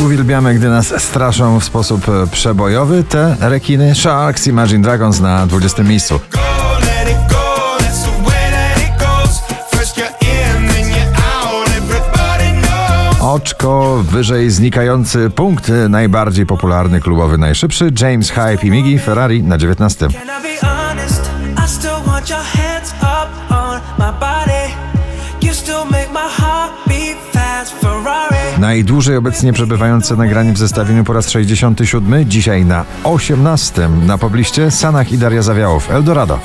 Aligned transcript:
Uwielbiamy, 0.00 0.54
gdy 0.54 0.68
nas 0.68 1.02
straszą 1.02 1.60
w 1.60 1.64
sposób 1.64 2.08
e, 2.08 2.26
przebojowy. 2.26 3.04
Te 3.04 3.36
rekiny 3.40 3.94
Sharks 3.94 4.46
Imagine 4.46 4.82
Dragons 4.82 5.20
na 5.20 5.46
20 5.46 5.82
miejscu. 5.82 6.20
Oczko 13.20 14.02
wyżej 14.10 14.50
znikający 14.50 15.30
punkt. 15.30 15.68
e, 15.70 15.88
Najbardziej 15.88 16.46
popularny 16.46 17.00
klubowy 17.00 17.38
najszybszy. 17.38 17.92
James 18.00 18.30
Hype 18.30 18.66
i 18.66 18.70
Migi 18.70 18.98
Ferrari 18.98 19.42
na 19.42 19.58
19. 19.58 20.08
Najdłużej 28.66 29.16
obecnie 29.16 29.52
przebywające 29.52 30.16
nagranie 30.16 30.52
w 30.52 30.58
zestawieniu 30.58 31.04
po 31.04 31.12
raz 31.12 31.30
67. 31.30 32.30
Dzisiaj 32.30 32.64
na 32.64 32.84
18. 33.04 33.88
Na 33.88 34.18
pobliście 34.18 34.70
Sanach 34.70 35.12
i 35.12 35.18
Daria 35.18 35.42
Zawiałow. 35.42 35.90
Eldorado. 35.90 36.38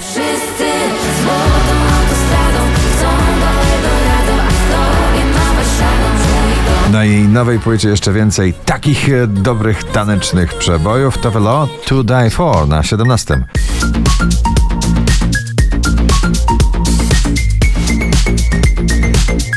Na 6.91 7.03
jej 7.05 7.27
nowej 7.27 7.59
płycie 7.59 7.89
jeszcze 7.89 8.13
więcej 8.13 8.53
takich 8.65 9.09
e, 9.09 9.27
dobrych 9.27 9.84
tanecznych 9.84 10.53
przebojów. 10.53 11.17
To 11.17 11.31
Velo 11.31 11.67
To 11.88 12.03
Die 12.03 12.29
For 12.29 12.67
na 12.67 12.84
17. 12.84 13.43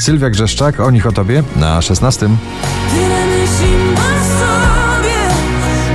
Sylwia 0.04 0.30
Grzeszczak, 0.30 0.80
o 0.80 0.90
nich 0.90 1.06
o 1.06 1.12
tobie 1.12 1.42
na 1.56 1.82
16. 1.82 2.20
Tyle 2.20 3.26
myśli 3.26 3.76
masz 3.94 4.26
sobie, 4.40 5.16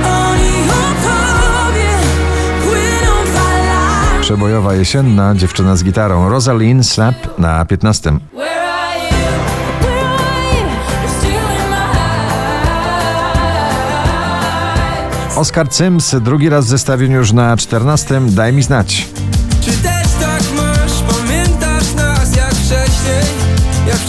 oni 0.04 0.70
o 0.70 0.72
tobie 1.02 1.90
płyną 2.62 3.32
falami. 3.34 4.20
Przebojowa 4.22 4.74
jesienna 4.74 5.34
dziewczyna 5.34 5.76
z 5.76 5.84
gitarą 5.84 6.28
Rosalind 6.28 6.86
Slap 6.86 7.38
na 7.38 7.64
15. 7.64 8.10
Where 8.10 8.62
are 8.62 8.98
you? 8.98 9.12
Where 9.80 10.00
are 10.00 10.60
you? 10.60 10.66
You're 11.02 11.18
still 11.18 11.30
in 11.30 11.70
my 11.70 11.76
eyes. 15.28 15.38
Oskar 15.38 15.68
Cyms 15.68 16.16
drugi 16.20 16.48
raz 16.48 16.64
w 16.66 16.68
zestawieniu 16.68 17.18
już 17.18 17.32
na 17.32 17.56
14. 17.56 18.20
Daj 18.20 18.52
mi 18.52 18.62
znać. 18.62 19.08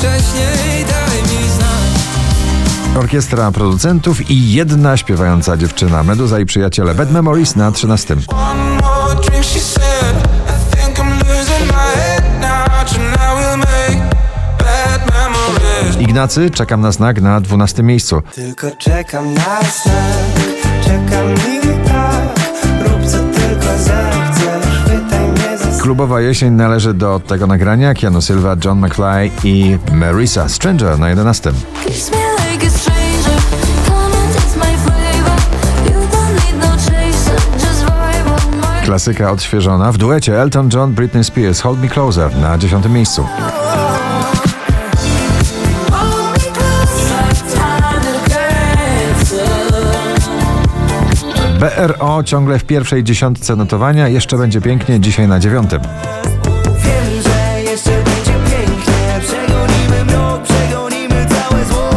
Wcześniej, 0.02 0.86
daj 0.86 1.22
mi 1.22 1.50
znać. 1.50 2.98
Orkiestra 3.00 3.52
producentów 3.52 4.32
i 4.32 4.54
jedna 4.54 4.98
śpiewająca 4.98 5.58
dziewczyna 5.58 6.04
Meduza 6.04 6.40
i 6.40 6.46
przyjaciele 6.46 6.96
Bad 6.96 7.12
Memories 7.12 7.56
na 7.56 7.72
13. 7.72 8.16
One 8.28 8.64
more 8.82 9.16
drink, 9.16 9.46
she 9.46 9.60
said. 9.60 10.16
I 10.48 10.76
think 10.76 11.00
I'm 11.00 11.20
losing 11.20 11.68
my 11.68 12.02
head 12.02 12.24
now. 12.42 12.90
Tonight 12.94 13.36
we'll 13.36 13.58
make 13.58 14.16
bad 14.58 15.12
memories. 15.14 15.98
Ignacy, 16.00 16.50
czekam 16.50 16.82
na 16.82 16.92
znak 16.92 17.22
na 17.22 17.42
12 17.42 17.84
miejscu. 17.84 18.22
Tylko 18.36 18.72
czekam 18.72 19.34
na 19.34 19.60
znak, 19.62 20.56
czekam 20.84 21.34
i 21.34 21.88
tak. 21.88 22.42
Klubowa 25.92 26.22
jesień 26.22 26.54
należy 26.54 26.94
do 26.94 27.20
tego 27.20 27.48
nagrania 27.48 27.94
Keanu 27.94 28.22
Silva, 28.22 28.56
John 28.66 28.80
McFly 28.80 29.32
i 29.44 29.78
Marisa 29.94 30.50
Stranger 30.50 31.00
na 31.00 31.10
11. 31.10 31.52
Kiss 31.86 32.12
me 32.12 32.18
like 32.18 32.68
a 32.68 32.70
stranger, 32.70 33.42
come 33.86 34.18
and 34.24 34.34
taste 34.36 34.58
my 34.58 34.78
flavor. 34.78 35.36
You 35.86 36.08
don't 36.12 36.34
need 36.46 36.66
no 36.66 36.72
Klasyka 38.86 39.32
odświeżona 39.32 39.92
w 39.92 39.98
duecie 39.98 40.42
Elton 40.42 40.70
John, 40.74 40.94
Britney 40.94 41.24
Spears, 41.24 41.62
Hold 41.62 41.82
Me 41.82 41.88
Closer 41.88 42.36
na 42.38 42.58
10 42.58 42.86
miejscu. 42.86 43.26
BRO 51.62 52.24
ciągle 52.24 52.60
w 52.60 52.64
pierwszej 52.64 53.04
dziesiątce 53.04 53.56
notowania, 53.56 54.08
jeszcze 54.08 54.38
będzie 54.38 54.62
pięknie 54.62 55.00
dzisiaj 55.00 55.28
na 55.28 55.40
dziewiątym. 55.40 55.82
Wiem, 56.66 57.24
że 57.24 57.62
jeszcze 57.72 57.92
będzie 57.92 58.32
pięknie 58.32 59.20
Przegonimy 59.22 60.06
mrok, 60.06 60.44
przegonimy 60.44 61.26
całe 61.26 61.66
zło 61.66 61.90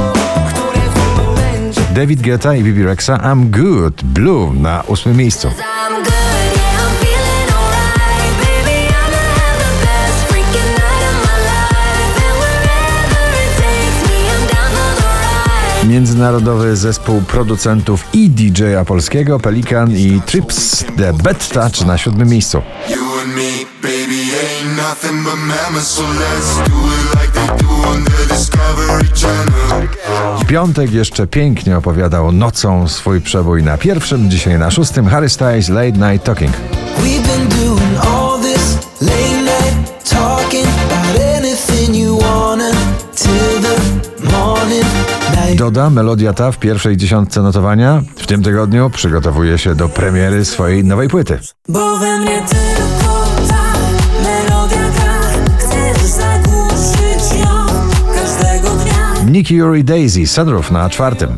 Które 0.48 0.80
w 0.80 0.94
tym 0.94 1.24
momencie 1.26 1.80
David 1.94 2.22
Guetta 2.22 2.54
i 2.54 2.62
Bibi 2.62 2.82
Rexa 2.82 3.10
I'm 3.10 3.50
Good, 3.50 4.04
Blue 4.04 4.54
na 4.54 4.82
ósmym 4.86 5.16
miejscu. 5.16 5.48
Międzynarodowy 15.88 16.76
zespół 16.76 17.22
producentów 17.22 18.04
i 18.12 18.30
DJ-a 18.30 18.84
polskiego 18.84 19.40
Pelikan 19.40 19.90
i 19.90 20.20
Trips 20.26 20.84
The 20.96 21.12
Bad 21.12 21.48
Touch 21.48 21.86
na 21.86 21.98
siódmym 21.98 22.28
miejscu. 22.28 22.62
W 30.40 30.46
piątek 30.46 30.92
jeszcze 30.92 31.26
pięknie 31.26 31.76
opowiadał 31.76 32.32
nocą 32.32 32.88
swój 32.88 33.20
przebój 33.20 33.62
na 33.62 33.78
pierwszym, 33.78 34.30
dzisiaj 34.30 34.58
na 34.58 34.70
szóstym 34.70 35.06
Harry 35.06 35.28
Styles 35.28 35.68
Late 35.68 35.92
Night 35.92 36.24
Talking. 36.26 36.52
Doda 45.64 45.90
melodia 45.90 46.32
ta 46.32 46.52
w 46.52 46.58
pierwszej 46.58 46.96
dziesiątce 46.96 47.42
notowania. 47.42 48.02
W 48.16 48.26
tym 48.26 48.42
tygodniu 48.42 48.90
przygotowuje 48.90 49.58
się 49.58 49.74
do 49.74 49.88
premiery 49.88 50.44
swojej 50.44 50.84
nowej 50.84 51.08
płyty. 51.08 51.38
Bo 51.68 51.96
we 51.96 52.18
mnie 52.18 52.42
tylko 52.42 53.24
ta 53.48 53.64
melodia 54.22 54.90
gra. 54.90 55.20
Chcesz 55.58 56.02
zagłuszyć 56.02 57.40
ją 57.40 57.66
każdego 58.14 58.68
dnia. 58.68 59.30
Nicky 59.30 59.54
Yuri 59.54 59.84
Daisy 59.84 60.26
Sunroof 60.26 60.70
na 60.70 60.90
czwartym. 60.90 61.36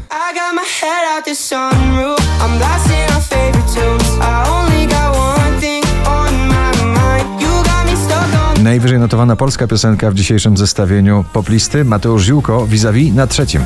Najwyżej 8.62 8.98
notowana 8.98 9.36
polska 9.36 9.66
piosenka 9.66 10.10
w 10.10 10.15
dzisiejszym 10.15 10.56
zestawieniu 10.56 11.25
poplisty 11.32 11.84
Mateusz 11.84 12.22
Ziółko 12.22 12.66
vis-a-vis 12.66 13.15
na 13.15 13.26
trzecim. 13.26 13.62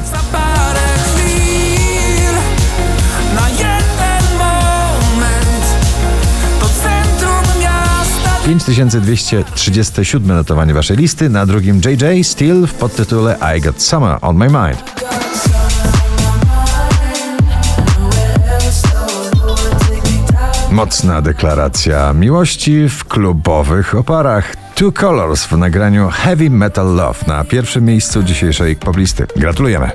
5237 8.50 10.37
notowanie 10.37 10.75
waszej 10.75 10.97
listy, 10.97 11.28
na 11.28 11.47
drugim 11.47 11.81
JJ 11.84 12.25
Steel 12.25 12.66
w 12.66 12.75
podtytule 12.75 13.38
I 13.56 13.61
Got 13.61 13.83
Summer 13.83 14.19
on 14.21 14.37
My 14.37 14.47
Mind. 14.47 15.00
Mocna 20.71 21.22
deklaracja 21.22 22.12
miłości 22.12 22.88
w 22.88 23.05
klubowych 23.05 23.94
oparach. 23.94 24.56
Two 24.75 24.93
Colors 24.93 25.44
w 25.44 25.53
nagraniu 25.53 26.09
Heavy 26.12 26.50
Metal 26.50 26.94
Love 26.94 27.27
na 27.27 27.44
pierwszym 27.44 27.84
miejscu 27.84 28.22
dzisiejszej 28.22 28.77
poblisty. 28.77 29.27
Gratulujemy. 29.37 29.91